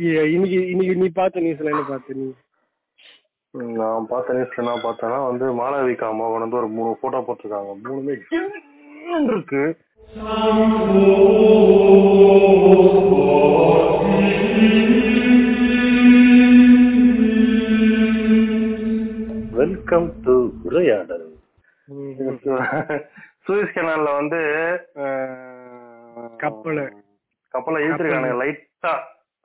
இ- 0.00 0.30
இன்னைக்கு 0.32 0.70
இன்னைக்கு 0.70 0.96
நீ 0.96 1.08
பார்த்த 1.08 1.40
நியூஸ்ல 1.40 1.64
என்ன 1.64 1.84
பார்த்த 1.88 2.14
நீ? 2.14 2.26
நான் 3.74 4.06
பார்த்த 4.08 4.32
நியூஸ் 4.32 4.56
என்ன 4.56 4.74
பார்த்தேன்னா 4.76 5.26
வந்து 5.26 5.46
மாளவிகா 5.60 6.08
மோகன் 6.20 6.38
வந்து 6.38 6.56
ஒரு 6.56 6.68
மூணு 6.68 6.96
போட்டோ 7.00 7.20
போட்டிருக்காங்க. 7.20 7.74
மூணுமே 7.84 8.14
இருக்கு. 9.26 9.76
Welcome 19.52 20.20
to 20.22 20.32
Uraiyadal. 20.64 21.26
சூயஸ் 23.46 23.74
கனால்ல 23.74 24.08
வந்து 24.14 24.40
கப்பலை. 26.36 26.84
கப்பலை 27.54 27.82
இழுத்துருக்கானுங்க 27.82 28.38
லைட்டா 28.42 28.92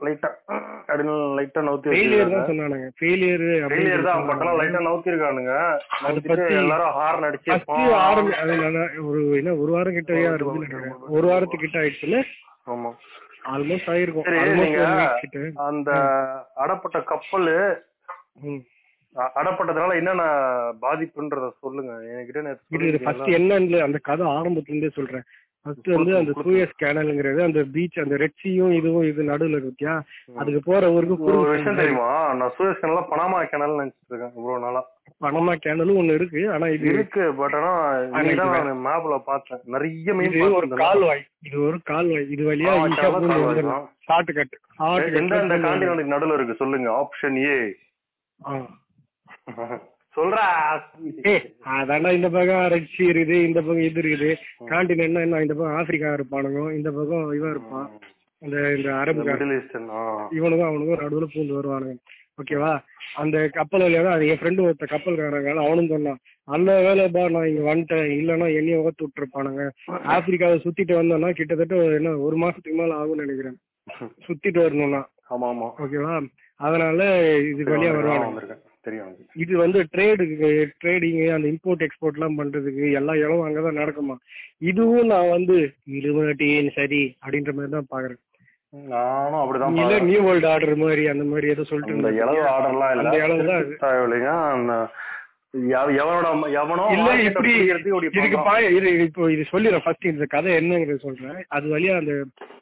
லைட்டா 0.06 0.30
அப்படின்னு 0.90 1.14
லைட்டா 1.38 1.62
நவுத்தி 1.68 1.90
ஃபெயிலியர் 1.92 2.22
வச்சிருக்காங்க. 2.22 2.38
தான் 2.38 2.50
சொன்னானுங்க. 2.50 2.88
ஃபெயிலியர் 3.00 3.44
ஃபெயிலியர் 3.72 4.08
தான் 4.08 4.26
பட்டெல்லாம் 4.30 4.60
லைட்டா 4.62 4.82
நவுத்திட்டு 4.88 6.28
பத்தி 6.30 6.56
எல்லாரும் 6.64 6.94
ஹார்ன் 6.98 7.28
அடிச்சு 7.30 7.52
ஆரம்பி 8.08 8.34
அது 8.42 8.56
ஒரு 9.10 9.22
என்ன 9.40 9.56
ஒரு 9.64 9.72
வாரம் 9.78 9.98
நினைக்கிறேன். 10.58 10.96
ஒரு 11.18 11.26
வாரத்துக்கிட்ட 11.32 11.82
ஆயிடுச்சுல? 11.84 12.20
ஆமா. 12.74 12.92
ஆல்மோஸ்ட் 13.54 13.92
ஆயிருக்கும். 13.92 14.26
கிட்ட. 15.22 15.40
அந்த 15.68 15.92
அடப்பட்ட 16.64 16.98
கப்பல். 17.12 17.54
அடப்பட்டதுனால 19.40 19.96
என்னென்ன 20.02 20.26
பாதிப்புன்றத 20.84 21.48
சொல்லுங்க. 21.64 21.94
என்கிட்ட? 22.12 23.32
என்னன்னு 23.38 23.80
அந்த 23.88 24.00
கதை 24.10 24.26
ஆரம்பத்துல 24.38 24.74
இருந்தே 24.74 24.92
சொல்றேன். 24.98 25.26
ஃபர்ஸ்ட் 25.66 25.90
வந்து 25.90 26.12
அந்த 26.18 26.32
சூயஸ் 26.40 26.72
கேனல்ங்கிறது 26.80 27.42
அந்த 27.44 27.60
பீச் 27.74 28.00
அந்த 28.00 28.16
ரெட் 28.18 28.40
சீயும் 28.40 28.74
இதுவும் 28.78 29.04
இது 29.04 29.22
நடுவுல 29.24 29.60
இருக்கியா 29.60 29.94
அதுக்கு 30.36 30.62
போற 30.62 30.90
ஊருக்கு 30.92 31.28
ஒரு 31.34 31.52
விஷயம் 31.52 31.80
தெரியுமா? 31.82 32.08
நான் 32.34 32.56
சூயஸ் 32.58 32.82
கனல்ல 32.82 33.04
பனாமா 33.12 33.42
கனல் 33.52 33.76
நினைச்சிட்டு 33.76 34.12
இருக்கேன் 34.12 34.34
இவ்வளவு 34.36 34.64
நாளா. 34.66 34.82
பனமா 35.22 35.54
கேனலும் 35.66 36.00
ஒண்ணு 36.02 36.14
இருக்கு 36.14 36.42
ஆனா 36.54 36.68
இது 36.70 36.88
இருக்கு 36.94 37.24
பட் 37.34 37.56
ஆனா. 37.58 37.72
நான் 38.40 38.82
மேப்ல 38.86 39.20
பார்த்தேன் 39.24 39.62
நிறைய 39.68 40.14
மீன் 40.14 40.38
ஒரு. 40.56 40.70
கால்வாய். 40.82 41.24
இது 41.44 41.58
ஒரு 41.64 41.80
கால்வாய். 41.84 42.28
இது 42.36 42.44
வழியா. 42.50 42.74
ஷார்ட் 44.08 44.32
கட் 44.34 44.56
ஷார்ட் 44.80 45.18
எந்த 45.20 45.36
கட் 45.44 45.66
காண்டினென்ட் 45.66 46.14
நடுவுல 46.14 46.38
இருக்கு 46.40 46.56
சொல்லுங்க. 46.56 46.90
ஆப்ஷன் 47.02 47.40
ஏ 47.46 47.56
சொல்றா. 50.16 50.46
ஏய் 51.32 51.44
அதாண்டா 51.76 52.10
இந்த 52.18 52.30
பக்கம் 52.36 52.64
ரஷ்யா 52.74 53.06
இருக்குது 53.12 53.36
இந்த 53.48 53.60
பக்கம் 53.66 53.86
இது 53.90 54.00
இருக்குது. 54.04 54.30
காண்டினென்ட்னா 54.72 55.22
என்ன 55.28 55.42
இந்த 55.46 55.56
பக்கம் 55.58 55.78
ஆப்பிரிக்கா 55.82 56.10
இருப்பானுங்க 56.18 56.64
இந்த 56.78 56.90
பக்கம் 56.98 57.28
இவன் 57.38 57.54
இருப்பான் 57.56 57.88
அந்த 58.42 58.58
இந்த 58.78 58.90
ஈஸ்டர்ன் 59.58 59.90
இவனுக்கும் 60.38 60.70
அவனுக்கும் 60.70 61.02
நடுவுல 61.04 61.28
பூந்து 61.34 61.58
வருவானுங்க. 61.58 61.96
ஓகேவா 62.42 62.72
அந்த 63.22 63.38
கப்பல் 63.58 63.84
வழியா 63.86 64.02
தான் 64.06 64.16
அது 64.18 64.28
என் 64.34 64.40
ஃப்ரெண்டு 64.42 64.66
ஒருத்த 64.66 64.86
கப்பல்காரங்க 64.92 65.54
அவனும் 65.66 65.92
சொன்னான் 65.94 66.20
அந்த 66.48 66.72
வேலை 66.86 67.04
பா 67.16 67.24
நான் 67.36 67.50
இங்க 67.50 67.64
வந்துட்டேன். 67.70 68.08
இல்லைன்னா 68.20 68.48
என்னையும் 68.60 68.82
உகத்து 68.84 69.06
விட்டுருப்பானுங்க. 69.06 69.64
ஆப்பிரிக்காவை 70.14 70.58
சுத்திட்டு 70.66 70.94
வந்தோம்னா 71.00 71.30
கிட்டத்தட்ட 71.40 71.76
என்ன 72.00 72.16
ஒரு 72.28 72.38
மாசத்துக்கு 72.44 72.80
மேல 72.82 72.98
ஆகும்னு 73.02 73.26
நினைக்கிறேன். 73.26 73.58
சுத்திட்டு 74.28 74.60
வரணும்னா. 74.66 75.02
ஆமா 75.34 75.48
ஆமா. 75.54 75.70
ஓகேவா 75.86 76.16
அதனால 76.60 77.00
இதுக்கு 77.52 77.76
வழியா 77.76 77.94
வருவானுங்க. 77.98 78.58
தெரியும். 78.86 79.12
இது 79.42 79.54
வந்து 79.60 79.80
ட்ரேடுக்கு 79.92 80.50
ட்ரேடிங் 80.78 81.20
அந்த 81.34 81.48
இம்போர்ட் 81.52 81.86
எக்ஸ்போர்ட் 81.86 82.18
எல்லாம் 82.18 82.38
பண்றதுக்கு 82.40 82.86
எல்லா 83.00 83.14
இடமும் 83.20 83.46
அங்கதான் 83.48 83.80
நடக்குமா 83.80 84.16
இதுவும் 84.70 85.12
நான் 85.12 85.34
வந்து 85.34 85.58
இலுமினாட்டியின் 85.98 86.72
சரி 86.78 87.04
அப்படின்ற 87.22 87.54
மாதிரி 87.56 87.74
தான் 87.74 87.92
பாக்குறேன் 87.92 88.22
நானும் 88.92 89.40
அப்படிதான் 89.40 89.78
இல்ல. 89.80 89.96
நியூ 90.06 90.20
வேர்ல்டு 90.26 90.48
ஆர்டர் 90.50 90.76
மாதிரி 90.82 91.06
அந்த 91.12 91.24
மாதிரி 91.32 91.48
ஏதோ 91.54 91.64
சொல்லிட்டு 91.70 91.96
இந்த. 91.96 92.12
இளவு 92.20 92.44
ஆர்டர்லாம் 92.52 92.94
இல்ல 92.94 93.10
தான் 93.50 94.84
எவனோட 95.96 96.28
எவனோ 96.56 96.84
இல்ல 96.94 97.10
இப்படி 97.24 97.50
இதுக்கு 97.62 98.38
இது 98.78 98.92
இப்போ 99.04 99.24
இது 99.34 99.44
சொல்லிடுறேன் 99.50 99.84
ஃபர்ஸ்ட் 99.86 100.08
இந்த 100.12 100.26
கதை 100.32 100.52
என்னங்கிறது 100.60 101.06
சொல்றேன் 101.06 101.40
அது 101.50 101.66
வழியா 101.74 101.96
அந்த 101.98 102.14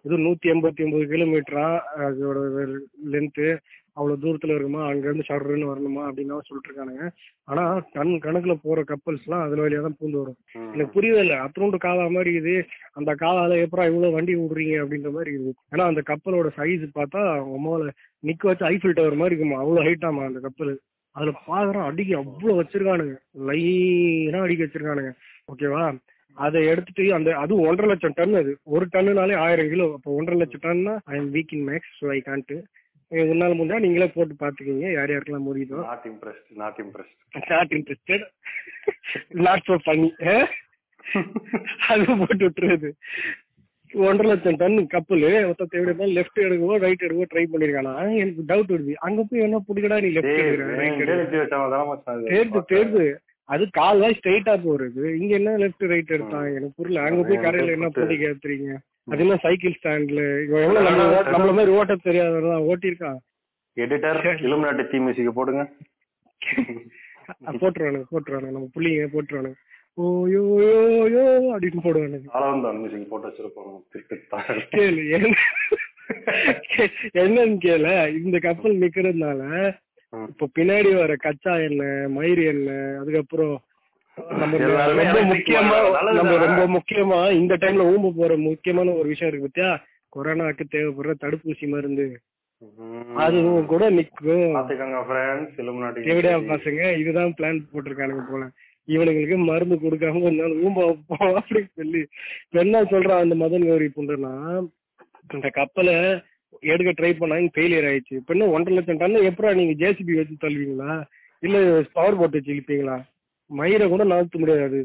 இது 0.05 0.17
நூத்தி 0.23 0.51
எண்பத்தி 0.53 0.85
ஒன்பது 0.85 1.05
கிலோமீட்டரா 1.11 1.67
அதோட 2.05 2.39
லென்த் 3.13 3.43
அவ்வளவு 3.99 4.21
தூரத்துல 4.23 4.55
இருக்குமா? 4.55 4.81
அங்க 4.89 5.05
இருந்து 5.07 5.27
ஷர்ருன்னு 5.29 5.69
வரணுமா? 5.71 6.03
அப்படின்னு 6.09 6.47
சொல்லிட்டு 6.49 6.69
இருக்கானுங்க 6.69 7.05
ஆனா 7.51 7.63
டன் 7.95 8.13
கணக்குல 8.25 8.53
போற 8.65 8.79
கப்பல்ஸ் 8.91 9.25
எல்லாம் 9.27 9.45
அதுல 9.45 9.63
வழியா 9.65 9.81
தான் 9.85 9.97
பூந்து 9.99 10.21
வரும். 10.21 10.37
எனக்கு 10.73 10.95
புரியவே 10.97 11.21
இல்லை. 11.25 11.37
அத்தனோண்டு 11.45 11.79
காலா 11.85 12.05
மாதிரி 12.17 12.33
இது. 12.41 12.55
அந்த 12.99 13.11
காலால 13.23 13.57
எப்பறம் 13.65 13.89
இவ்வளவு 13.91 14.15
வண்டி 14.17 14.35
விடுறீங்க 14.41 14.75
அப்படின்ற 14.83 15.11
மாதிரி 15.17 15.33
இருக்குது. 15.33 15.55
ஏன்னா 15.73 15.85
அந்த 15.91 16.03
கப்பலோட 16.11 16.51
சைஸ் 16.59 16.85
பார்த்தா 16.99 17.23
உமால 17.57 17.89
நிக்க 18.23 18.49
வச்சு 18.49 18.65
ஐஃபில் 18.73 18.97
டவர் 18.99 19.19
மாதிரி 19.21 19.35
இருக்குமா? 19.35 19.59
அவ்வளவு 19.63 19.87
ஹைட்டாமா 19.87 20.23
அந்த 20.29 20.41
கப்பல் 20.47 20.73
அதுல 21.15 21.31
பாக்குறோம் 21.47 21.87
அடிக்க 21.89 22.11
அவ்வளவு 22.21 22.59
வச்சிருக்கானுங்க. 22.61 23.15
லைனா 23.49 24.41
அடிக்க 24.45 24.61
வச்சிருக்கானுங்க. 24.65 25.13
ஓகேவா 25.53 25.83
அதை 26.37 26.59
எடுத்துட்டு 26.71 27.03
அந்த 27.15 27.29
அது 27.43 27.53
ஒன்றரை 27.67 27.87
லட்சம் 27.91 28.17
டன் 28.17 28.35
அது. 28.41 28.51
ஒரு 28.75 28.85
டன்னுனாலே 28.93 29.35
ஆயிரம் 29.45 29.71
கிலோ. 29.71 29.87
அப்போ 29.95 30.09
ஒன்றரை 30.17 30.37
லட்சம் 30.41 30.63
டன்னா 30.65 30.93
I 31.11 31.15
am 31.21 31.31
weak 31.35 31.53
in 31.57 31.65
maths 31.69 31.95
so 32.01 32.07
I 32.15 32.19
can't 32.27 32.57
உன்னால 33.11 33.53
முடிஞ்சா 33.53 33.79
நீங்களே 33.79 34.07
போட்டு 34.07 34.35
பாத்துக்கீங்க 34.41 34.87
யார் 34.91 35.13
யாருக்கெல்லாம் 35.13 35.49
முடியுதோ 35.49 35.77
Not 35.83 36.03
impressed, 36.05 36.47
not 36.55 36.75
impressed. 36.79 37.15
Not 37.51 37.71
interested 37.77 38.25
not 39.43 39.67
so 39.67 39.75
பண்ணி 39.85 40.09
அது 41.89 42.03
போட்டு 42.19 42.43
விட்டுருது 42.43 42.89
ஒன்றரை 43.93 44.27
லட்சம் 44.29 44.57
டன் 44.57 44.75
கப்பல் 44.87 45.23
மொத்தத்தை 45.45 45.77
எப்படி 45.81 46.11
லெஃப்ட் 46.17 46.43
எடுக்கவோ 46.43 46.75
ரைட் 46.83 47.05
எடுக்கவோ 47.05 47.29
ட்ரை 47.31 47.45
பண்ணிருக்கானா? 47.53 47.93
எனக்கு 48.19 48.43
டவுட் 48.51 48.73
வருது. 48.75 48.93
அங்க 49.07 49.21
போய் 49.23 49.45
என்ன 49.45 49.61
புடிக்கடா 49.69 49.97
நீ 50.03 50.09
லெஃப்ட் 50.17 50.41
எடுக்கிற. 50.41 50.67
தேர்து 52.29 52.61
தேர்து 52.71 53.05
அது 53.49 53.63
கால்வாய் 53.77 54.17
ஸ்ட்ரைட்டா 54.17 54.53
போறது. 54.65 55.03
இங்க 55.19 55.31
என்ன 55.35 55.55
லெஃப்ட் 55.57 55.85
ரைட் 55.93 56.13
எடுத்தாங்க 56.17 56.49
எனக்கு 56.57 56.77
புரியல. 56.79 57.05
அங்க 57.07 57.21
போய் 57.23 57.43
கரையில 57.45 57.75
என்ன 57.77 57.89
போட்டி 57.95 58.17
கேத்துறீங்க 58.23 58.69
அது 59.09 59.21
என்ன 59.21 59.35
சைக்கிள் 59.35 59.77
ஸ்டாண்ட்ல 59.83 60.43
இவன் 60.43 60.61
எவ்வளவு 60.61 60.89
நம்ம 60.89 61.47
நம்மள 61.47 61.53
மாதிரி 61.53 61.71
ஓட்ட 61.71 61.95
தெரியாதவன் 61.95 62.61
ஓட்டிருக்கான் 62.61 63.17
எடிட்டர் 63.75 64.37
இலுமினாட்டி 64.43 64.87
தீ 64.87 64.97
மியூசிக் 64.97 65.35
போடுங்க. 65.35 65.71
போட்டுருவானுங்க 67.45 68.03
போட்டுருவானுங்க. 68.11 68.51
நம்ம 68.51 68.69
புள்ளிங்க 68.75 69.07
போட்டுருவானுங்க. 69.13 69.53
ஓ 69.93 70.27
யோ 70.27 70.29
யோ 70.29 70.73
யோ 71.13 71.23
அப்படின்னு 71.55 71.79
போடுவானுங்க. 71.83 72.27
அளவந்தான் 72.33 72.79
மியூசிக் 72.79 73.09
போட்டு 73.09 73.27
வச்சிருப்போம் 73.27 73.83
திருப்பி 73.91 74.15
கேளு 74.77 75.09
என்ன- 75.09 75.35
என்னன்னு 77.13 77.57
கேளு. 77.57 78.23
இந்த 78.23 78.39
கப்பல் 78.39 78.75
நிக்கிறதுனால 78.75 79.73
இப்ப 80.27 80.49
பின்னாடி 80.59 80.97
வர 80.97 81.15
கச்சா 81.15 81.57
எண்ணெய் 81.57 82.07
மயிர் 82.07 82.39
எண்ணெய் 82.39 82.95
அதுக்கப்புறம் 82.95 83.61
ரொம்ப 84.19 85.21
முக்கியமா 85.31 85.77
நம்ம? 86.13 86.37
ரொம்ப 86.45 86.61
முக்கியமா 86.75 87.31
இந்த 87.31 87.55
டைம்ல 87.55 87.85
ஊம்ப 87.93 88.09
போற 88.17 88.37
முக்கியமான 88.37 88.91
ஒரு 88.91 89.07
விஷயம் 89.07 89.31
இருக்கு 89.31 89.47
பத்தியா? 89.47 89.69
கொரோனாக்கு 90.15 90.63
தேவைப்படுற 90.71 91.13
தடுப்பூசி 91.23 91.67
மருந்து. 91.67 92.05
அதுவும் 93.15 93.65
கூட 93.65 93.89
நிக்கும். 93.91 94.47
பசங்க 96.53 96.97
இதுதான் 96.97 97.35
பிளான் 97.37 97.59
போட்டிருக்கானுங்க 97.73 98.23
போல. 98.31 98.45
இவனுங்களுக்கு 98.87 99.37
மருந்து 99.37 99.75
கொடுக்காம 99.75 100.21
கொஞ்ச 100.21 100.37
நாள் 100.41 100.61
ஊம்ப 100.65 100.79
அப்படின்னு 101.39 101.69
சொல்லி 101.75 102.01
என்ன 102.49 102.81
சொல்றான் 102.83 103.23
அந்த 103.23 103.35
மதன் 103.35 103.67
கௌரி 103.67 103.89
புண்டனா? 103.95 104.33
இந்த 105.33 105.49
கப்பலை 105.49 105.95
எடுக்க 106.71 106.91
ட்ரை 106.91 107.11
பண்ணாங்க 107.19 107.49
ஃபெயிலியர் 107.55 107.87
ஆயிடுச்சு. 107.89 108.19
இப்ப 108.21 108.33
என்ன 108.33 108.45
ஒன்றரை 108.45 108.77
லட்சம் 108.77 108.97
டன் 108.97 109.27
எப்படா 109.31 109.55
நீங்க 109.55 109.73
ஜேசிபி 109.83 110.15
வச்சு 110.15 110.35
தள்ளுவீங்களா? 110.41 111.03
இல்ல 111.39 111.57
பவர் 111.93 112.17
போட் 112.17 112.31
வச்சு 112.31 112.53
இழுப்பீங்களா? 112.53 112.97
மயிரை 113.49 113.85
கூட 113.91 114.03
நகர்த்த 114.11 114.41
முடியாது. 114.41 114.79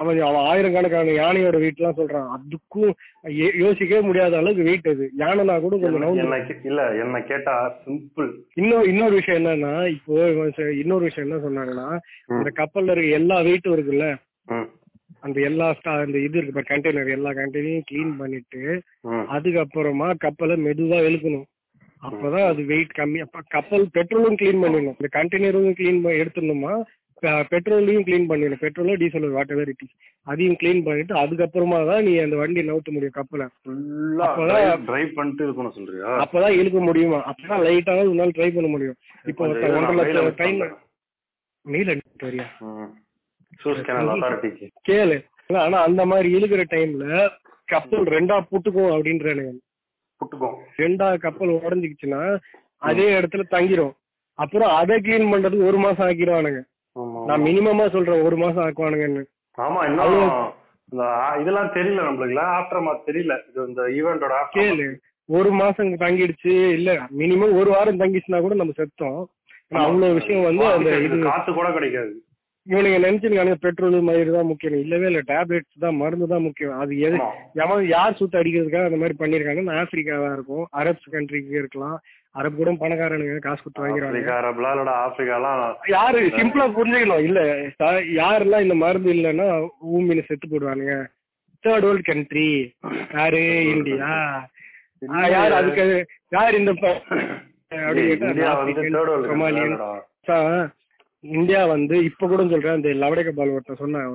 அவன் 0.00 0.18
அவன் 0.24 0.46
ஆயிரக்கணக்கான 0.50 1.14
யானையோட 1.18 1.56
வெயிட் 1.62 1.80
எல்லாம் 1.80 1.96
சொல்றான். 1.98 2.28
அதுக்கும் 2.36 2.92
யோசிக்கவே 3.62 4.00
முடியாத 4.06 4.38
அளவுக்கு 4.38 4.68
வெயிட் 4.68 4.88
அது. 4.92 5.06
யானைனா 5.22 5.56
கூட 5.64 5.74
கொஞ்சம் 5.82 6.06
இல்ல 6.70 6.84
என்ன 7.02 7.20
கேட்டா 7.30 7.54
சிம்பிள் 7.84 8.30
இன்னொரு 8.60 8.88
இன்னொரு 8.92 9.14
விஷயம் 9.20 9.40
என்னன்னா 9.40 9.74
இப்போ 9.96 10.14
இன்னொரு 10.82 11.04
விஷயம் 11.08 11.26
என்ன 11.28 11.40
சொன்னாங்கன்னா 11.46 11.88
இந்த 12.34 12.52
கப்பல்ல 12.60 12.94
இருக்க 12.94 13.18
எல்லா 13.20 13.38
வெயிட்டும் 13.48 13.76
இருக்குல்ல? 13.76 14.06
அந்த 15.26 15.38
எல்லா 15.48 15.66
ஸ்டா 15.76 15.92
அந்த 16.04 16.18
இது 16.26 16.36
இருக்கு 16.38 16.62
கண்டெய்னர் 16.70 17.16
எல்லா 17.16 17.30
கண்டெய்னரையும் 17.38 17.86
க்ளீன் 17.90 18.18
பண்ணிட்டு 18.18 18.62
அதுக்கப்புறமா 19.36 20.08
கப்பலை 20.24 20.56
மெதுவா 20.66 20.98
இழுக்கணும். 21.08 21.46
அப்பதான் 22.08 22.48
அது 22.50 22.62
வெயிட் 22.72 22.98
கம்மி. 22.98 23.18
அப்ப 23.26 23.42
கப்பல் 23.54 23.86
பெட்ரோலும் 23.96 24.38
க்ளீன் 24.40 24.62
பண்ணிடணும். 24.64 24.98
இந்த 25.00 25.10
கண்டெய்னரும் 25.16 25.76
க்ளீன் 25.78 26.00
எடுத்துடணுமா? 26.20 26.74
பெட்ரோலையும் 27.52 28.04
க்ளீன் 28.06 28.26
பண்ணிடணும். 28.30 28.60
பெட்ரோலோ 28.62 28.94
டீசல் 29.02 29.26
வாட் 29.36 29.52
எவர் 29.54 29.70
இட் 29.72 29.84
அதையும் 30.30 30.56
க்ளீன் 30.60 30.82
பண்ணிட்டு 30.86 31.14
அதுக்கப்புறமா 31.20 31.78
தான் 31.90 32.04
நீ 32.06 32.12
அந்த 32.24 32.36
வண்டி 32.40 32.62
நவுத்த 32.70 32.92
முடியும் 32.94 33.16
கப்பலை 33.18 33.46
அப்பதான் 34.26 34.84
டிரைவ் 34.88 35.14
பண்ணிட்டு 35.18 35.44
இருக்கணும் 35.46 35.76
சொல்றியா? 35.78 36.10
அப்பதான் 36.24 36.56
இழுக்க 36.60 36.78
முடியுமா? 36.88 37.20
அப்பதான் 37.30 37.64
லைட்டாக 37.66 38.10
உன்னால 38.12 38.34
ட்ரை 38.38 38.50
பண்ண 38.56 38.70
முடியும். 38.74 38.98
இப்போ 39.30 39.44
ஒன்றரை 39.46 39.94
லட்சம் 40.00 40.38
டைம் 40.42 40.60
அனுப்பிட்டு 41.66 42.28
வரியா? 42.28 42.46
கேளு. 44.88 45.16
ஆனா 45.64 45.78
அந்த 45.88 46.02
மாதிரி 46.10 46.28
இழுக்கிற 46.36 46.62
டைம்ல 46.74 47.06
கப்பல் 47.72 48.06
ரெண்டா 48.16 48.36
புட்டுக்கும் 48.50 48.92
அப்படின்றானுங்க. 48.94 49.52
புட்டுக்கும். 50.20 50.56
ரெண்டாவது 50.76 51.18
கப்பல் 51.24 51.52
உடஞ்சிக்கிச்சுன்னா 51.66 52.22
அதே 52.78 53.06
இடத்துல 53.18 53.44
தங்கிரும். 53.50 53.94
அப்புறம் 54.38 54.72
அதை 54.80 54.96
கிளீன் 55.00 55.32
பண்றதுக்கு 55.32 55.68
ஒரு 55.70 55.78
மாசம் 55.84 56.06
ஆக்கிடுவானுங்க 56.08 56.62
நான் 57.28 57.44
மினிமமா 57.48 57.86
சொல்றேன் 57.90 58.24
ஒரு 58.28 58.36
மாசம் 58.36 58.64
ஆக்குவானுங்கன்னு. 58.64 59.22
ஆமா 59.58 59.80
இன்னும் 59.88 60.18
இதெல்லாம் 61.40 61.70
தெரியல 61.76 62.00
நம்மளுக்கு 62.08 62.42
ஆஃப்டர் 62.58 62.84
மாத் 62.86 63.06
தெரியல. 63.08 63.34
இது 63.48 63.66
இந்த 63.68 63.82
ஈவெண்டோட 63.98 64.34
கேளு. 64.56 64.86
ஒரு 65.28 65.50
மாசம் 65.50 65.92
தங்கிடுச்சு 66.02 66.52
இல்ல 66.78 66.90
மினிமம் 67.18 67.56
ஒரு 67.60 67.70
வாரம் 67.70 68.00
தங்கிச்சுன்னா 68.00 68.40
கூட 68.40 68.54
நம்ம 68.54 68.74
செத்தோம். 68.80 69.22
அவ்வளவு 69.82 70.16
விஷயம் 70.18 70.46
வந்து 70.48 70.64
அந்த 70.76 70.90
இது 71.06 71.16
காத்து 71.18 71.50
கூட 71.52 71.68
கிடைக்காது. 71.72 72.12
இவனுங்க 72.66 72.98
நினைச்சிருக்கானுங்க 73.04 73.58
பெட்ரோல் 73.64 73.96
மயிறு 74.08 74.30
தான் 74.36 74.48
முக்கியம். 74.50 74.76
இல்லவே 74.84 75.06
இல்ல 75.10 75.20
டேப்லெட்ஸ் 75.30 75.82
தான் 75.84 75.98
மருந்து 76.02 76.26
தான் 76.32 76.44
முக்கியம். 76.46 76.76
அது 76.82 76.92
எது. 77.06 77.16
எவன் 77.62 77.82
யார் 77.94 78.18
சுத்த 78.20 78.40
அடிக்கிறதுக்காக 78.40 78.88
அந்த 78.90 79.00
மாதிரி 79.02 79.16
பண்ணிருக்காங்கன்னு 79.22 79.74
ஆப்பிரிக்காவா 79.80 80.28
இருக்கும். 80.36 80.64
அரப்ஸ் 80.80 81.12
கண்ட்ரிக்கு 81.14 81.58
இருக்கலாம். 81.62 81.96
அரபு 82.34 82.56
கூட 82.60 82.70
பணக்காரனுங்க 82.82 83.34
காசு 83.46 83.60
கொடுத்து 83.62 83.82
வாங்கிறாங்க 83.82 84.10
ஆப்பிரிக்கா 84.12 84.38
அரபுலா 84.40 84.70
இல்லடா 84.74 84.94
ஆப்பிரிக்காலாம் 85.02 85.60
யாரு? 85.96 86.20
சிம்பிளா 86.38 86.66
புரிஞ்சுக்கணும். 86.78 87.24
இல்ல 87.28 87.40
யாரெல்லாம் 88.20 88.64
இந்த 88.66 88.76
மருந்து 88.84 89.12
இல்லைன்னா 89.16 89.48
ஊமின்னு 89.96 90.26
செத்து 90.30 90.48
போடுவானுங்க. 90.52 90.96
தேர்ட் 91.64 91.86
வேர்ல்ட் 91.88 92.08
கண்ட்ரி 92.10 92.48
யாரு? 93.18 93.44
இந்தியா. 93.74 94.10
யார் 95.36 95.54
அதுக்கு 95.60 95.84
யார் 96.36 96.58
இந்த 96.60 96.72
கேட்டா 99.52 100.32
இந்தியா 101.24 101.66
வந்து 101.66 102.04
இப்ப 102.04 102.26
கூட 102.26 102.46
சொல்றேன் 102.48 102.82
இந்த 102.82 102.88
லவடேக 102.88 103.28
பால் 103.28 103.48
ஒருத்தன் 103.48 103.76
சொன்னான். 103.76 104.08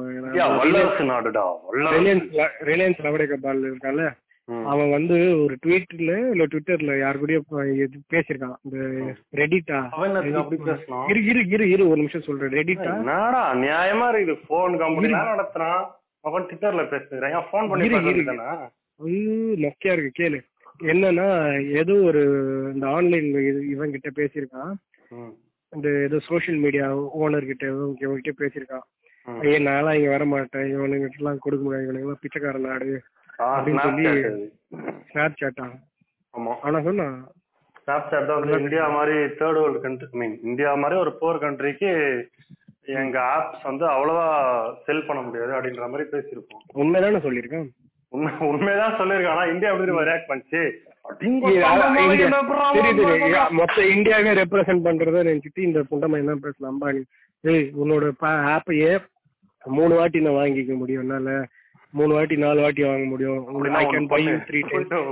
ரிலையன்ஸ் 1.74 2.48
ரிலையன்ஸ் 2.64 3.02
லவடேக 3.04 3.34
பால் 3.34 3.74
இருக்கான்ல 3.74 4.12
ம். 4.46 4.66
அவன் 4.66 4.90
வந்து 4.90 5.44
ஒரு 5.44 5.56
ட்வீட்ல 5.66 6.30
இல்ல 6.30 6.46
ட்விட்டர்ல 6.46 7.00
யார் 7.00 7.26
கூடயோ 7.26 7.40
ப- 7.50 7.68
இது 7.68 7.90
பேசியிருக்கான். 8.14 8.56
இந்த 8.62 8.78
ரெடிட்டா 9.36 9.90
இரு 11.10 11.26
இரு 11.26 11.48
இரு 11.48 11.70
இரு 11.70 11.88
ஒரு 11.88 11.96
நிமிஷம் 11.96 12.22
சொல்றேன். 12.22 12.50
ரெடிட்டா 12.50 12.94
நியாயமா 13.56 14.08
இருக்குது 14.10 14.40
போன் 14.48 14.78
கம்பெனி 14.78 15.14
நடத்துறான். 15.14 15.86
அவன் 16.22 16.44
ட்விட்டர்ல 16.44 16.84
பேசுறேன். 16.88 17.44
போன் 17.52 17.70
பண்ணி 17.70 17.88
மொக்கையா 19.62 19.92
இருக்கு 19.92 20.24
கேளு. 20.24 20.40
என்னன்னா 20.84 21.28
ஏதோ 21.72 21.94
ஒரு 21.94 22.22
இந்த 22.74 22.88
ஆன்லைன் 22.88 23.62
இவன் 23.70 23.92
கிட்ட 23.92 24.10
பேசியிருக்கான். 24.22 24.74
இந்த 25.72 25.90
ஏதோ 25.90 26.20
சோஷியல் 26.20 26.60
மீடியா 26.60 26.86
ஓனர் 27.20 27.46
கிட்ட 27.46 27.66
ஏதோ 27.66 27.94
இவன் 28.00 28.22
கிட்ட 28.22 28.46
பேசியிருக்கான். 28.46 28.86
ஐயா 29.42 29.58
நான்லாம் 29.58 29.94
இங்க 29.94 30.10
வர 30.10 30.26
மாட்டேன் 30.26 30.78
இவனுங்கிட்ட 30.78 31.18
எல்லாம் 31.18 31.38
கொடுக்க 31.40 31.66
முடியாது. 31.66 31.88
இவனுங்க 31.88 32.00
எல்லாம் 32.00 32.22
பிச்சைக்கார 32.22 32.58
நாடு. 32.58 33.02
அப்படின்னு 33.40 33.84
சொல்லி-. 33.84 34.50
ஸ்னாப் 35.12 35.40
சாட்டா 35.42 35.68
ஆமா. 36.34 36.54
ஆனா 36.62 36.82
சொன்னான் 36.82 37.28
Snapchat 37.88 38.26
தான் 38.26 38.40
வந்து 38.40 38.60
இந்தியா 38.60 38.88
மாதிரி 38.88 39.18
third 39.18 39.60
world 39.60 39.82
country 39.82 40.08
mean 40.12 40.40
India 40.44 40.74
மாதிரி 40.74 41.00
ஒரு 41.00 41.14
போர் 41.14 41.40
கண்ட்ரிக்கு 41.40 41.90
எங்க 42.82 43.20
ஆப்ஸ் 43.20 43.64
வந்து 43.64 43.86
அவ்வளவா 43.86 44.28
செல் 44.86 45.06
பண்ண 45.06 45.22
முடியாது 45.22 45.52
அப்படின்ற 45.52 45.90
மாதிரி 45.90 46.10
பேசியிருப்போம். 46.10 46.62
உண்மைதானே 46.74 47.20
சொல்லியிருக்கான்? 47.26 47.68
உண்மை 48.08 48.32
உண்மைதான் 48.40 48.94
சொல்லியிருக்கான். 48.94 49.28
ஆனா 49.28 49.44
இந்தியா 49.44 49.72
எப்படி 49.72 49.92
ரியாக்ட் 49.92 50.30
பண்ணிச்சு? 50.30 50.62
மொத்த 53.52 53.80
இந்தியாவே 53.96 54.32
ரெப்ரசென்ட் 54.42 54.86
பண்றத 54.88 55.24
நினைச்சிட்டு 55.24 55.60
இந்த 55.60 55.80
புண்டமை 55.92 56.18
என்ன 56.18 56.36
பேசலாம் 56.36 56.72
அம்பானி 56.74 57.02
ஏய் 57.44 57.66
உன்னோட 57.82 58.12
ஆப்பையே 58.56 58.92
மூணு 59.64 59.94
வாட்டி 59.96 60.20
நான் 60.20 60.40
வாங்கிக்க 60.42 60.74
முடியும். 60.78 61.04
என்னால 61.04 61.32
மூணு 61.94 62.12
வாட்டி 62.14 62.36
நாலு 62.36 62.60
வாட்டி 62.62 62.84
வாங்க 62.84 63.06
முடியும். 63.06 63.40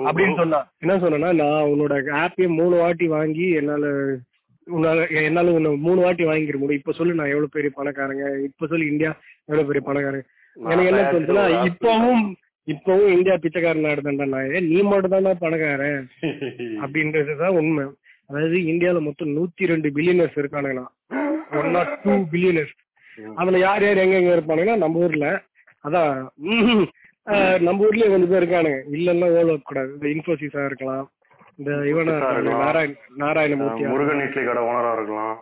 அப்படின்னா 0.08 0.38
சொன்னா 0.42 0.60
என்ன 0.80 0.96
சொன்னா 1.00 1.30
நான் 1.34 1.70
உன்னோட 1.74 1.94
ஆப்பையே 2.24 2.50
மூணு 2.60 2.76
வாட்டி 2.78 3.08
வாங்கி 3.08 3.46
என்னால 3.52 3.86
உன்னால 4.68 5.06
என்னால 5.22 5.52
உன்னை 5.52 5.70
மூணு 5.78 6.00
வாட்டி 6.02 6.24
வாங்கிக்க 6.26 6.58
முடியும். 6.58 6.82
இப்ப 6.82 6.92
சொல்லு 6.92 7.14
நான் 7.14 7.34
எவ்வளவு 7.34 7.56
பெரிய 7.56 7.72
பணக்காரங்க. 7.76 8.26
இப்ப 8.44 8.68
சொல்லு 8.68 8.86
இந்தியா 8.88 9.12
எவ்வளவு 9.46 9.70
பெரிய 9.70 9.84
பணக்காரங்க. 9.86 10.26
எனக்கு 10.58 10.92
என்ன 10.92 11.02
தோணுச்சுன்னா 11.12 11.46
இப்பவும் 11.70 12.24
இப்பவும் 12.68 13.12
இந்தியா 13.14 13.36
பிச்சைக்கார 13.38 13.82
நாடு 13.82 14.02
தான்டா 14.08 14.40
நீ 14.68 14.80
மட்டும் 14.86 15.14
தானே 15.16 15.34
பணக்காரன். 15.42 16.02
அப்படின்றதுதான் 16.84 17.58
உண்மை. 17.60 17.86
அதாவது 18.30 18.58
இந்தியால 18.72 19.02
மொத்தம் 19.02 19.36
நூத்தி 19.36 19.70
ரெண்டு 19.72 19.90
பில்லியனர்ஸ் 19.96 20.40
இருக்கானுங்களா 20.40 20.86
ஒன் 21.58 21.70
நாட் 21.76 21.94
டூ 22.04 22.14
பில்லியனர்ஸ் 22.32 22.74
அதுல 23.38 23.60
யார் 23.60 23.84
யார் 23.86 24.02
எங்க 24.04 24.16
எங்க 24.20 24.34
இருப்பானுங்கன்னா 24.36 24.78
நம்ம 24.78 25.04
ஊர்ல. 25.06 25.28
அதான் 25.86 26.12
நம்ம 27.62 27.86
ஊர்லயே 27.86 28.10
கொஞ்சம் 28.10 28.32
பேர் 28.32 28.42
இருக்கானுங்க. 28.42 28.80
இல்லன்னா 28.96 29.28
ஓல 29.38 29.56
கூடாது 29.64 29.90
இந்த 29.96 30.08
இன்ஃபோசிஸா 30.14 30.64
இருக்கலாம். 30.66 31.06
இந்த 31.60 31.72
இவனா. 31.92 32.16
நாராயண 32.56 32.92
நாராயணமூர்த்தியா 33.22 33.92
முருகன் 33.94 34.24
இட்லி 34.26 34.44
கடை 34.46 34.64
ஓனரா 34.70 34.92
இருக்கலாம். 34.98 35.36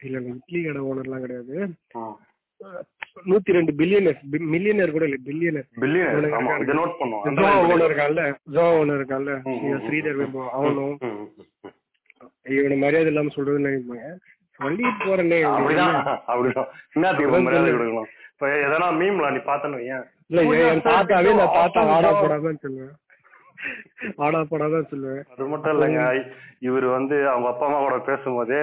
இல்ல 0.00 0.18
இட்லி 0.32 0.60
கடை 0.62 0.80
ஓனர்லாம் 0.88 1.24
கிடையாது 1.24 1.54
ம். 1.98 2.14
நூத்தி 3.30 3.54
ரெண்டு 3.56 3.72
பில்லியனர் 3.80 4.18
மில்லியனர் 4.54 4.94
கூட 4.94 5.04
இல்ல 5.08 5.18
பில்லியனர் 5.28 5.66
ஓனர் 7.70 7.88
இருக்கான்ல 7.88 8.22
ஜோ 8.54 8.64
ஓனர் 8.80 8.98
இருக்கான்ல. 9.00 9.34
ஸ்ரீதர் 9.84 10.18
வெம்போ 10.20 10.42
அவனும். 10.58 10.94
இவனை 12.56 12.76
மரியாதை 12.84 13.10
இல்லாம 13.12 13.32
சொல்றதுன்னு 13.36 13.68
நினைப்பாங்க 13.68 14.08
சொல்லிட்டு 14.60 15.04
போறேனே 15.06 15.38
அப்படிதான் 15.52 15.96
அப்படிதான். 16.32 16.68
இப்ப 17.24 17.40
மரியாதை 17.46 17.70
கொடுக்கணும்? 17.76 18.10
இப்ப 18.34 18.48
எதனா 18.66 18.88
மீம்ல 19.00 19.30
நீ 19.36 19.40
வையேன். 19.78 20.04
இல்ல 20.30 20.42
என் 20.72 20.84
தாத்தாவே 20.88 21.32
நான் 21.40 21.56
தாத்தா 21.58 21.80
ஆடா 21.96 22.10
போடாதான் 22.20 22.62
சொல்லுவேன். 22.64 22.94
ஆடா 24.26 24.40
போடாதான் 24.50 24.88
சொல்லுவேன். 24.92 25.22
அது 25.32 25.46
மட்டும் 25.52 25.72
இல்லைங்க 25.74 26.00
இவர் 26.68 26.86
வந்து 26.96 27.16
அவங்க 27.32 27.48
அப்பா 27.52 27.66
அம்மா 27.68 27.80
கூட 27.86 27.96
பேசும்போதே 28.10 28.60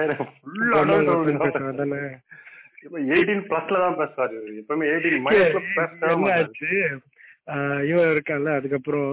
எயிட்டீன் 3.10 3.44
பிளஸ்ல 3.48 3.80
தான் 3.84 3.98
பேசுவாரு 4.00 4.34
இவரு. 4.38 4.52
எப்பவுமே 4.62 4.86
எயிட்டீன் 4.92 5.24
மைனஸ்ல 5.26 5.62
இவன் 7.90 8.10
இருக்கான்ல 8.12 8.50
அதுக்கப்புறம் 8.58 9.06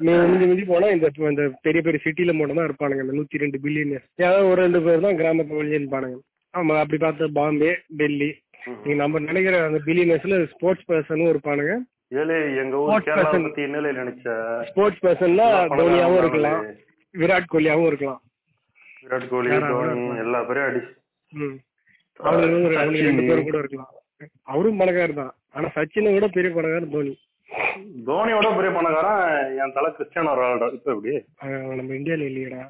நீ 0.00 0.10
மிஞ்சி 0.22 0.46
மிஞ்சி 0.46 0.64
போனா 0.68 0.88
இந்த 0.94 1.06
இந்த 1.30 1.44
பெரிய 1.64 1.80
பெரிய 1.86 2.00
சிட்டில 2.04 2.34
மட்டும் 2.36 2.58
தான் 2.58 2.68
இருப்பானுங்க 2.68 3.04
இந்த 3.04 3.16
நூத்தி 3.16 3.42
ரெண்டு 3.42 3.58
பில்லியன் 3.64 3.94
ஏதாவது 4.20 4.48
ஒரு 4.50 4.58
ரெண்டு 4.64 4.80
பேர் 4.86 5.04
தான் 5.06 5.18
கிராமத்து 5.20 6.12
ஆமா 6.54 6.74
அப்படி 6.80 6.98
பார்த்தா 6.98 7.26
பாம்பே 7.36 7.70
டெல்லி. 8.00 8.28
நீங்க 8.82 8.98
நம்ம 9.00 9.20
நினைக்கிற 9.20 9.56
அந்த 9.66 9.78
பில்லியனர்ஸ்ல 9.86 10.36
ஸ்போர்ட்ஸ் 10.52 10.86
பர்சனும் 10.90 11.30
இருப்பானுங்க. 11.32 11.72
ஸ்போர்ட்ஸ் 14.68 15.02
பர்சன்னா 15.04 15.46
தோனியாவும் 15.74 16.14
தான் 16.14 16.22
இருக்கலாம். 16.22 16.60
விராட் 17.14 17.50
கோலியாவும் 17.52 17.88
இருக்கலாம். 17.90 18.20
விராட் 19.02 19.28
கோலி. 19.32 19.50
எல்லா 20.24 20.40
பேரும் 20.48 20.68
அடி. 20.68 20.82
அவனுக்கு 22.20 22.66
ஒரு 22.68 22.76
அவனுக்கு 22.80 23.06
ரெண்டு 23.06 23.22
சச்சின். 23.22 23.30
பேரும் 23.30 23.48
கூட 23.48 23.58
இருக்கலாம். 23.62 23.92
அவரும் 24.52 24.80
பணக்காரர் 24.80 25.20
தான். 25.20 25.32
ஆனா 25.56 25.68
சச்சினை 25.76 26.12
விட 26.14 26.26
பெரிய 26.36 26.50
பணக்காரர் 26.56 26.94
தோனி. 26.94 27.14
தோனியோட 28.08 28.48
பெரிய 28.56 28.70
பணக்காரன் 28.76 29.22
என் 29.62 29.74
தலை 29.76 29.88
கிறிஸ்டியானோ 29.96 30.34
ரொனால்டோ. 30.38 30.68
இப்ப 30.76 30.92
எப்படி? 30.94 31.14
நம்ம 31.78 31.94
இந்தியால 31.98 32.28
இல்லையடா. 32.30 32.62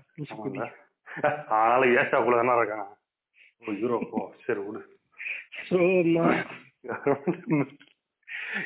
ஆளு 1.61 1.87
ஏஷாக்குள்ள 2.01 2.39
தானே 2.41 2.57
இருக்கான். 2.61 2.91
யூரோப்போ 3.83 4.21
சரி 4.47 4.61
விடு. 4.65 4.81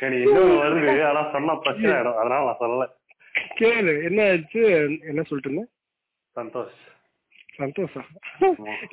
எனக்கு 0.06 0.32
வருது 0.62 0.94
ஆனா 1.08 1.20
சொன்னா 1.34 1.54
பிரச்சனை 1.64 1.92
ஆயிடும். 1.96 2.18
அதனால 2.20 2.46
நான் 2.48 2.62
சொல்லல. 2.62 2.86
கேளு 3.58 3.92
என்ன 4.08 4.20
ஆச்சு? 4.32 4.62
என்ன 5.10 5.22
சொல்லிட்டு 5.28 5.50
இருந்தேன் 5.50 5.70
சந்தோஷ். 6.36 6.78
சந்தோஷம். 7.58 8.08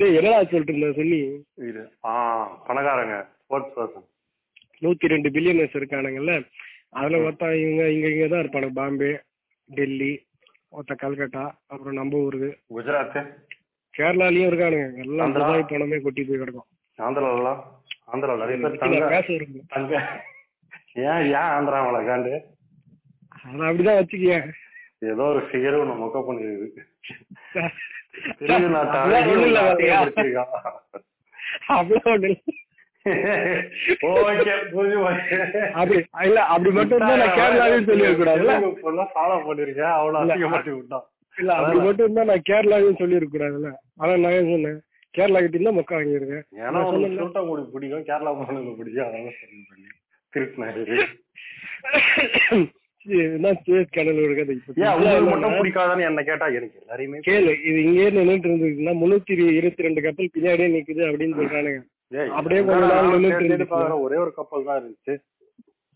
ஏய் 0.01 0.15
என்னடா 0.17 0.37
சொல்லிட்டு 0.43 0.73
இருந்த 0.73 0.89
சொல்லி. 0.99 1.19
இது 1.69 1.81
ஆ 2.05 2.11
பணக்காரங்க 2.67 3.15
ஸ்போர்ட்ஸ் 3.41 3.75
பர்சன் 3.77 4.05
நூத்தி 4.81 5.11
ரெண்டு 5.13 5.29
பில்லியனர்ஸ் 5.35 5.77
இருக்கானுங்கல்ல. 5.79 6.33
அதுல 6.97 7.17
மொத்தம் 7.25 7.53
இவங்க 7.61 7.83
இங்க 7.95 8.07
இங்க 8.13 8.27
தான் 8.31 8.43
இருப்பானுங்க 8.43 8.77
பாம்பே 8.79 9.11
டெல்லி 9.69 10.11
மொத்த 10.73 10.93
கல்கட்டா 11.01 11.43
அப்புறம் 11.71 11.97
நம்ம 11.99 12.21
ஊருக்கு. 12.25 12.49
குஜராத். 12.71 13.19
கேரளாலயும் 13.93 14.49
இருக்கானுங்க. 14.49 14.87
எல்லாம்? 15.03 15.33
துபாய் 15.35 15.69
பணமே 15.69 15.97
கொட்டி 15.99 16.21
போய் 16.23 16.41
கிடக்கும். 16.41 16.67
ஆந்திராலாம் 16.99 17.61
ஆந்திரா 18.11 18.33
நிறைய 18.41 18.57
பேர் 18.59 18.81
தங்க 18.81 18.97
பேச 19.13 19.25
விரும்புறேன் 19.31 19.71
தங்க 19.73 19.93
ஏன் 21.03 21.23
ஏன் 21.31 21.49
ஆந்திரா 21.55 21.79
வளர்க்காண்டு 21.87 22.33
அதை 23.39 23.63
அப்படிதான் 23.67 23.99
வச்சுக்கிய 23.99 24.35
ஏதோ 25.09 25.23
ஒரு 25.31 25.41
ஃபிகர் 25.47 25.79
ஒண்ணு 25.79 25.95
மொக்க 26.01 26.19
பண்ணிருக்கு 26.27 26.83
இல்ல 36.21 36.39
அப்படி 36.47 36.71
மட்டும் 36.71 37.01
நான் 37.13 37.35
கேரளாவையும் 37.35 37.87
சொல்லிட 37.89 38.11
கூடாதுல்ல 38.13 38.53
ஃபாலோ 39.11 39.35
பண்ணிருக்கேன். 39.47 39.91
அவ்வளவு 39.95 40.39
விட்டான் 40.73 41.05
இல்ல 41.35 41.51
அப்படி 41.57 41.79
மட்டும் 41.79 42.05
இருந்தா 42.05 42.23
நான் 42.23 42.45
கேரளாவையும் 42.49 42.99
சொல்லிருக்க 42.99 43.35
கூடாதுல்ல 43.35 43.69
ஆனா 44.01 44.11
நான் 44.17 44.51
சொன்னேன்? 44.51 44.79
கேரளா 45.13 45.39
கிட்ட 45.39 45.57
இருந்தா 45.57 45.73
மொக்க 45.75 45.91
வாங்கியிருக்கேன் 45.95 46.43
ஏன்னா. 46.61 46.79
சூட்டங்குடி 47.17 47.61
பிடிக்கும். 47.73 48.05
கேரளா 48.07 48.31
பொண்ணுங்க 48.39 48.71
பிடிக்கும். 48.79 49.13
பண்ணி 49.69 49.89
திருட்டினாரு 50.33 50.83
என்ன 53.05 53.49
கேட்டா 56.27 56.47
எனக்கு 56.57 56.79
எல்லாரையுமே 56.81 57.19
கேளு 57.27 57.51
இது 57.69 57.79
இங்கே 57.83 58.07
நின்னுட்டு 58.09 58.47
இருந்ததுன்னா 58.49 58.93
முன்னூத்தி 59.01 59.33
இருபத்தி 59.57 59.85
ரெண்டு 59.87 60.01
கப்பல் 60.01 60.33
பின்னாடியே 60.35 60.69
நிக்குது 60.75 61.03
அப்படின்னு 61.09 61.37
சொல்றானுங்க. 61.39 61.81
அப்படியே 62.37 62.61
கொஞ்ச 62.61 62.87
நாள் 62.91 64.03
ஒரே 64.05 64.17
ஒரு 64.23 64.33
கப்பல் 64.33 64.67
தான் 64.69 64.79
இருந்துச்சு. 64.79 65.15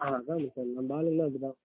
அதான் 0.07 0.45
நம்ம 0.77 0.95
ஆளுங்க 0.97 1.23
அப்படிதான் 1.25 1.57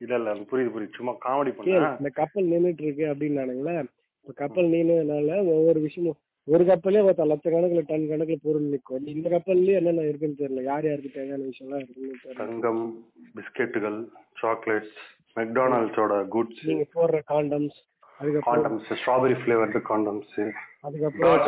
இல்ல 0.00 0.14
இல்ல 0.16 0.34
புரியுது 0.50 0.72
புரியுது. 0.74 0.96
சும்மா 0.96 1.14
காமெடி 1.24 1.50
கேளு 1.50 1.58
பண்ணேன் 1.60 1.98
இந்த 2.00 2.10
கப்பல் 2.20 2.50
நின்னுட்டு 2.52 2.84
இருக்கு 2.86 3.04
அப்படின்னானுங்களே 3.12 3.74
இப்ப 4.20 4.32
கப்பல் 4.42 4.72
நின்னதுனால 4.74 5.36
ஒவ்வொரு 5.54 5.80
விஷயமும் 5.80 6.18
ஒரு 6.48 6.64
கப்பலே 6.64 7.00
ஒருத்த 7.04 7.24
லட்சக்கணக்குல 7.30 7.82
டன் 7.88 8.06
கணக்குல 8.10 8.36
பொருள் 8.42 8.70
நிக்கும். 8.70 9.06
இந்த 9.12 9.26
கப்பல்லயே 9.30 9.76
என்னென்ன 9.80 10.06
இருக்குன்னு 10.06 10.40
தெரியல. 10.40 10.62
யார் 10.64 10.86
யாருக்கு 10.86 11.10
தேவையான 11.10 11.44
விஷயம்லாம் 11.50 11.82
இருக்குன்னு 11.82 12.16
தெரியல. 12.16 12.38
தங்கம் 12.40 12.82
பிஸ்கெட்டுகள் 13.34 13.98
சாக்லேட்ஸ் 14.36 14.96
மெக்டானல்ட்ஸோட 15.36 16.14
குட்ஸ் 16.34 16.64
நீங்க 16.70 16.86
போடுற 16.94 17.20
condoms 17.30 17.78
condoms 18.46 18.88
strawberry 18.96 19.36
flavoured 19.38 19.80
condoms 19.86 20.32
அதுக்கப்புறம் 20.82 21.38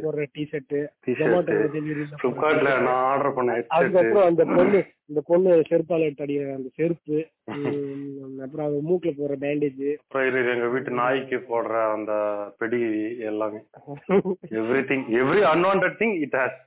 போடுற 0.00 0.24
டி 0.34 0.42
ஷர்ட் 0.50 0.74
ஃபிளிப்கார்ட்ல 2.16 2.70
நான் 2.80 3.02
ஆர்டர் 3.06 3.36
பண்ண 3.36 3.56
அதுக்கப்புறம் 3.78 4.28
அந்த 4.30 4.44
பொண்ணு 4.50 4.80
இந்த 5.10 5.20
பொண்ணு 5.26 5.50
செருப்பால 5.70 6.08
அடிக்கிற 6.08 6.52
அந்த 6.54 6.70
செருப்பு. 6.78 7.18
அப்புறம் 8.38 8.66
அவ 8.66 8.78
மூக்குல 8.82 9.12
போடுற 9.12 9.34
பேண்டேஜ் 9.40 9.82
அப்புறம் 9.94 10.26
எங்க 10.52 10.66
வீட்டு 10.66 10.90
நாய்க்கு 10.92 11.38
போடுற 11.48 11.74
அந்த 11.92 12.12
பெடி 12.58 12.80
எல்லாமே. 13.24 13.60
Everything 14.88 15.04
every 15.20 15.42
unwanted 15.52 15.86
thing 16.00 16.16
it 16.20 16.36
has 16.36 16.58